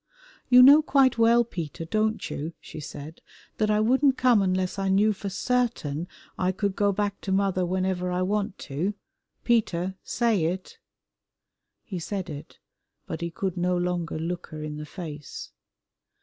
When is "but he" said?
13.05-13.29